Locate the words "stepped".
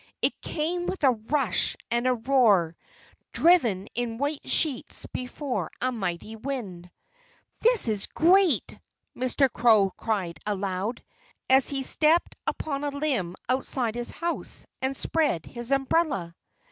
11.83-12.35